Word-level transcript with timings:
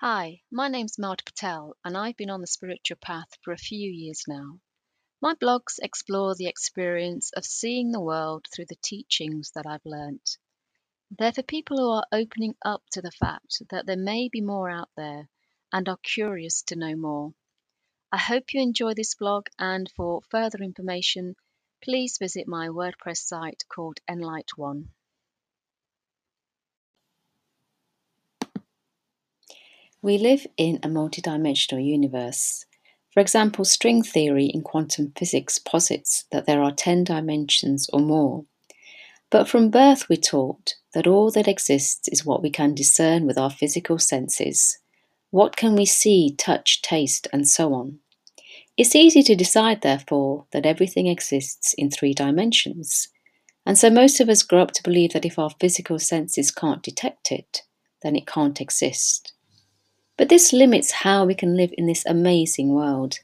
Hi, 0.00 0.42
my 0.52 0.68
name's 0.68 0.96
Mard 0.96 1.24
Patel, 1.26 1.76
and 1.84 1.96
I've 1.96 2.16
been 2.16 2.30
on 2.30 2.40
the 2.40 2.46
spiritual 2.46 2.98
path 2.98 3.26
for 3.42 3.52
a 3.52 3.58
few 3.58 3.90
years 3.90 4.22
now. 4.28 4.60
My 5.20 5.34
blogs 5.34 5.80
explore 5.82 6.36
the 6.36 6.46
experience 6.46 7.32
of 7.32 7.44
seeing 7.44 7.90
the 7.90 8.00
world 8.00 8.46
through 8.46 8.66
the 8.66 8.78
teachings 8.80 9.50
that 9.56 9.66
I've 9.66 9.84
learnt. 9.84 10.38
They're 11.10 11.32
for 11.32 11.42
people 11.42 11.78
who 11.78 11.90
are 11.90 12.06
opening 12.12 12.54
up 12.64 12.84
to 12.92 13.02
the 13.02 13.10
fact 13.10 13.60
that 13.70 13.86
there 13.86 13.96
may 13.96 14.28
be 14.28 14.40
more 14.40 14.70
out 14.70 14.88
there 14.96 15.28
and 15.72 15.88
are 15.88 15.98
curious 16.00 16.62
to 16.68 16.76
know 16.76 16.94
more. 16.94 17.34
I 18.12 18.18
hope 18.18 18.54
you 18.54 18.62
enjoy 18.62 18.94
this 18.94 19.16
blog, 19.16 19.48
and 19.58 19.90
for 19.96 20.22
further 20.30 20.58
information, 20.58 21.34
please 21.82 22.18
visit 22.18 22.46
my 22.46 22.68
WordPress 22.68 23.26
site 23.26 23.64
called 23.68 23.98
Enlight 24.08 24.50
One. 24.54 24.90
We 30.00 30.16
live 30.16 30.46
in 30.56 30.78
a 30.84 30.88
multidimensional 30.88 31.84
universe. 31.84 32.64
For 33.12 33.18
example, 33.18 33.64
string 33.64 34.04
theory 34.04 34.46
in 34.46 34.62
quantum 34.62 35.12
physics 35.16 35.58
posits 35.58 36.24
that 36.30 36.46
there 36.46 36.62
are 36.62 36.70
10 36.70 37.02
dimensions 37.02 37.90
or 37.92 37.98
more. 37.98 38.44
But 39.28 39.48
from 39.48 39.70
birth, 39.70 40.08
we're 40.08 40.20
taught 40.20 40.76
that 40.94 41.08
all 41.08 41.32
that 41.32 41.48
exists 41.48 42.06
is 42.06 42.24
what 42.24 42.42
we 42.42 42.50
can 42.50 42.76
discern 42.76 43.26
with 43.26 43.36
our 43.36 43.50
physical 43.50 43.98
senses. 43.98 44.78
What 45.30 45.56
can 45.56 45.74
we 45.74 45.84
see, 45.84 46.32
touch, 46.38 46.80
taste, 46.80 47.26
and 47.32 47.48
so 47.48 47.74
on? 47.74 47.98
It's 48.76 48.94
easy 48.94 49.24
to 49.24 49.34
decide, 49.34 49.82
therefore, 49.82 50.46
that 50.52 50.64
everything 50.64 51.08
exists 51.08 51.74
in 51.74 51.90
three 51.90 52.14
dimensions. 52.14 53.08
And 53.66 53.76
so 53.76 53.90
most 53.90 54.20
of 54.20 54.28
us 54.28 54.44
grow 54.44 54.62
up 54.62 54.70
to 54.74 54.82
believe 54.84 55.12
that 55.14 55.26
if 55.26 55.40
our 55.40 55.50
physical 55.58 55.98
senses 55.98 56.52
can't 56.52 56.84
detect 56.84 57.32
it, 57.32 57.62
then 58.04 58.14
it 58.14 58.28
can't 58.28 58.60
exist. 58.60 59.32
But 60.18 60.28
this 60.28 60.52
limits 60.52 60.90
how 60.90 61.24
we 61.24 61.34
can 61.34 61.56
live 61.56 61.72
in 61.78 61.86
this 61.86 62.04
amazing 62.04 62.74
world. 62.74 63.20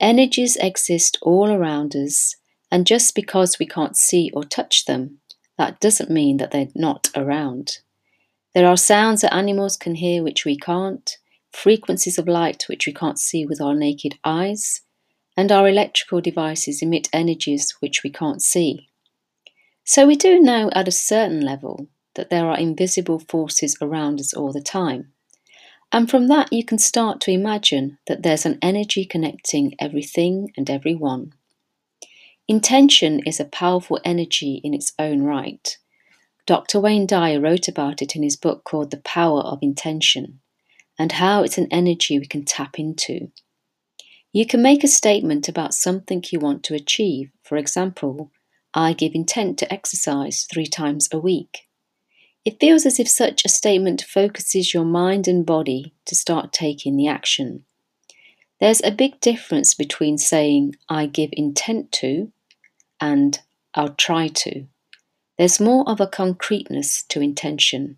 Energies 0.00 0.56
exist 0.56 1.18
all 1.22 1.50
around 1.50 1.94
us, 1.94 2.36
and 2.70 2.86
just 2.86 3.14
because 3.14 3.58
we 3.58 3.66
can't 3.66 3.96
see 3.96 4.30
or 4.32 4.42
touch 4.42 4.86
them, 4.86 5.18
that 5.58 5.78
doesn't 5.78 6.10
mean 6.10 6.38
that 6.38 6.50
they're 6.50 6.68
not 6.74 7.10
around. 7.14 7.78
There 8.54 8.66
are 8.66 8.78
sounds 8.78 9.20
that 9.20 9.34
animals 9.34 9.76
can 9.76 9.96
hear 9.96 10.22
which 10.22 10.44
we 10.46 10.56
can't, 10.56 11.18
frequencies 11.52 12.18
of 12.18 12.26
light 12.26 12.64
which 12.66 12.86
we 12.86 12.94
can't 12.94 13.18
see 13.18 13.44
with 13.44 13.60
our 13.60 13.74
naked 13.74 14.18
eyes, 14.24 14.80
and 15.36 15.52
our 15.52 15.68
electrical 15.68 16.22
devices 16.22 16.82
emit 16.82 17.08
energies 17.12 17.76
which 17.80 18.02
we 18.02 18.10
can't 18.10 18.40
see. 18.42 18.88
So 19.84 20.06
we 20.06 20.16
do 20.16 20.40
know 20.40 20.70
at 20.72 20.88
a 20.88 20.92
certain 20.92 21.42
level 21.42 21.88
that 22.14 22.30
there 22.30 22.46
are 22.46 22.58
invisible 22.58 23.18
forces 23.18 23.76
around 23.82 24.18
us 24.18 24.32
all 24.32 24.52
the 24.52 24.62
time. 24.62 25.12
And 25.92 26.10
from 26.10 26.28
that, 26.28 26.52
you 26.52 26.64
can 26.64 26.78
start 26.78 27.20
to 27.22 27.30
imagine 27.30 27.98
that 28.06 28.22
there's 28.22 28.46
an 28.46 28.58
energy 28.62 29.04
connecting 29.04 29.74
everything 29.78 30.52
and 30.56 30.70
everyone. 30.70 31.34
Intention 32.48 33.20
is 33.26 33.38
a 33.38 33.44
powerful 33.44 34.00
energy 34.04 34.60
in 34.64 34.74
its 34.74 34.92
own 34.98 35.22
right. 35.22 35.76
Dr. 36.46 36.80
Wayne 36.80 37.06
Dyer 37.06 37.40
wrote 37.40 37.68
about 37.68 38.02
it 38.02 38.16
in 38.16 38.22
his 38.22 38.36
book 38.36 38.64
called 38.64 38.90
The 38.90 38.98
Power 38.98 39.40
of 39.42 39.58
Intention 39.62 40.40
and 40.98 41.12
how 41.12 41.42
it's 41.42 41.58
an 41.58 41.68
energy 41.70 42.18
we 42.18 42.26
can 42.26 42.44
tap 42.44 42.78
into. 42.78 43.30
You 44.32 44.46
can 44.46 44.62
make 44.62 44.82
a 44.82 44.88
statement 44.88 45.48
about 45.48 45.74
something 45.74 46.24
you 46.30 46.40
want 46.40 46.64
to 46.64 46.74
achieve. 46.74 47.30
For 47.44 47.56
example, 47.56 48.32
I 48.74 48.94
give 48.94 49.14
intent 49.14 49.58
to 49.58 49.72
exercise 49.72 50.46
three 50.50 50.66
times 50.66 51.08
a 51.12 51.18
week. 51.18 51.68
It 52.44 52.58
feels 52.58 52.86
as 52.86 52.98
if 52.98 53.08
such 53.08 53.44
a 53.44 53.48
statement 53.48 54.02
focuses 54.02 54.74
your 54.74 54.84
mind 54.84 55.28
and 55.28 55.46
body 55.46 55.94
to 56.06 56.16
start 56.16 56.52
taking 56.52 56.96
the 56.96 57.06
action. 57.06 57.64
There's 58.58 58.82
a 58.82 58.90
big 58.90 59.20
difference 59.20 59.74
between 59.74 60.18
saying, 60.18 60.74
I 60.88 61.06
give 61.06 61.30
intent 61.32 61.92
to, 61.92 62.32
and 63.00 63.38
I'll 63.74 63.94
try 63.94 64.28
to. 64.28 64.66
There's 65.38 65.60
more 65.60 65.88
of 65.88 66.00
a 66.00 66.06
concreteness 66.06 67.02
to 67.04 67.20
intention. 67.20 67.96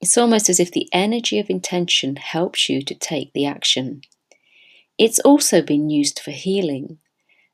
It's 0.00 0.18
almost 0.18 0.48
as 0.48 0.60
if 0.60 0.70
the 0.70 0.88
energy 0.92 1.38
of 1.38 1.50
intention 1.50 2.16
helps 2.16 2.68
you 2.68 2.82
to 2.82 2.94
take 2.94 3.32
the 3.32 3.46
action. 3.46 4.02
It's 4.98 5.18
also 5.20 5.62
been 5.62 5.90
used 5.90 6.20
for 6.20 6.30
healing. 6.30 6.98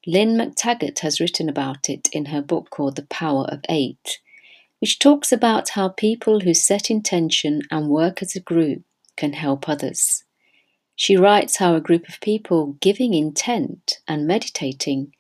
Lynne 0.07 0.37
McTaggart 0.37 0.99
has 1.01 1.21
written 1.21 1.49
about 1.49 1.89
it 1.89 2.09
in 2.13 2.27
her 2.27 2.43
book 2.43 2.71
called 2.71 2.97
The 2.97 3.07
Power 3.07 3.45
of 3.45 3.61
Eight 3.69 4.21
which 4.85 4.99
talks 4.99 5.33
about 5.33 5.71
how 5.71 5.89
people 5.89 6.41
who 6.41 6.53
set 6.53 6.91
intention 6.91 7.63
and 7.71 7.89
work 7.89 8.21
as 8.21 8.37
a 8.37 8.41
group 8.41 8.83
can 9.17 9.33
help 9.33 9.67
others. 9.67 10.25
She 10.95 11.17
writes 11.17 11.57
how 11.57 11.75
a 11.75 11.81
group 11.81 12.07
of 12.07 12.21
people 12.21 12.77
giving 12.83 13.15
intent 13.15 14.01
and 14.07 14.27
meditating 14.27 15.15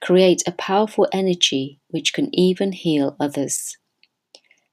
create 0.00 0.44
a 0.46 0.52
powerful 0.52 1.08
energy 1.12 1.80
which 1.88 2.12
can 2.12 2.32
even 2.32 2.70
heal 2.70 3.16
others. 3.18 3.76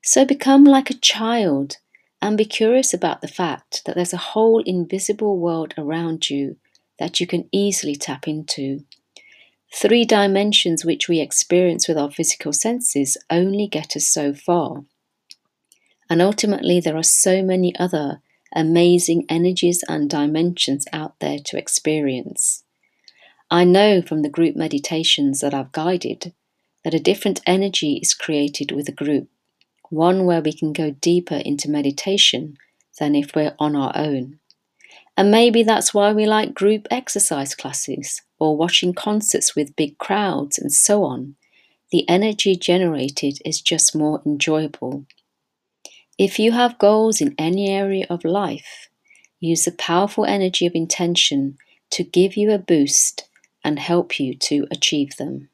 So 0.03 0.25
become 0.25 0.63
like 0.63 0.91
a 0.91 0.99
child 0.99 1.77
and 2.21 2.37
be 2.37 2.45
curious 2.45 2.93
about 2.93 3.21
the 3.21 3.27
fact 3.27 3.81
that 3.85 3.95
there's 3.95 4.13
a 4.13 4.27
whole 4.33 4.61
invisible 4.61 5.39
world 5.39 5.73
around 5.75 6.29
you 6.29 6.57
that 6.99 7.19
you 7.19 7.25
can 7.25 7.49
easily 7.51 7.95
tap 7.95 8.27
into 8.27 8.81
Three 9.73 10.05
dimensions 10.05 10.85
which 10.85 11.09
we 11.09 11.19
experience 11.19 11.87
with 11.87 11.97
our 11.97 12.11
physical 12.11 12.53
senses 12.53 13.17
only 13.29 13.67
get 13.67 13.95
us 13.95 14.07
so 14.07 14.33
far. 14.33 14.85
And 16.09 16.21
ultimately, 16.21 16.79
there 16.79 16.95
are 16.95 17.03
so 17.03 17.43
many 17.43 17.75
other 17.77 18.21
amazing 18.55 19.25
energies 19.27 19.83
and 19.87 20.09
dimensions 20.09 20.85
out 20.93 21.19
there 21.19 21.39
to 21.45 21.57
experience. 21.57 22.63
I 23.51 23.63
know 23.63 24.01
from 24.01 24.21
the 24.21 24.29
group 24.29 24.55
meditations 24.55 25.41
that 25.41 25.53
I've 25.53 25.71
guided 25.71 26.33
that 26.83 26.93
a 26.93 26.99
different 26.99 27.41
energy 27.45 27.99
is 28.01 28.13
created 28.13 28.71
with 28.71 28.87
a 28.87 28.93
group, 28.93 29.27
one 29.89 30.25
where 30.25 30.41
we 30.41 30.53
can 30.53 30.71
go 30.71 30.91
deeper 30.91 31.35
into 31.35 31.69
meditation 31.69 32.57
than 32.99 33.13
if 33.13 33.35
we're 33.35 33.55
on 33.59 33.75
our 33.75 33.91
own. 33.95 34.39
And 35.17 35.31
maybe 35.31 35.63
that's 35.63 35.93
why 35.93 36.13
we 36.13 36.25
like 36.25 36.53
group 36.53 36.87
exercise 36.89 37.55
classes 37.55 38.21
or 38.39 38.57
watching 38.57 38.93
concerts 38.93 39.55
with 39.55 39.75
big 39.75 39.97
crowds 39.97 40.57
and 40.57 40.71
so 40.71 41.03
on. 41.03 41.35
The 41.91 42.07
energy 42.09 42.55
generated 42.55 43.39
is 43.45 43.61
just 43.61 43.95
more 43.95 44.21
enjoyable. 44.25 45.05
If 46.17 46.39
you 46.39 46.53
have 46.53 46.79
goals 46.79 47.21
in 47.21 47.35
any 47.37 47.69
area 47.69 48.05
of 48.09 48.23
life, 48.23 48.89
use 49.39 49.65
the 49.65 49.71
powerful 49.71 50.25
energy 50.25 50.65
of 50.65 50.73
intention 50.73 51.57
to 51.91 52.03
give 52.03 52.35
you 52.37 52.51
a 52.51 52.57
boost 52.57 53.27
and 53.63 53.79
help 53.79 54.19
you 54.19 54.35
to 54.35 54.67
achieve 54.71 55.17
them. 55.17 55.49